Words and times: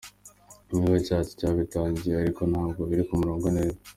Igihugu 0.65 0.97
cyacu 1.07 1.31
cyarabitangiye 1.39 2.13
ariko 2.17 2.41
ntabwo 2.51 2.81
biri 2.89 3.03
ku 3.07 3.13
murongo 3.21 3.47
neza. 3.55 3.79